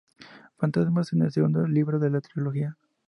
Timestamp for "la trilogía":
2.09-2.75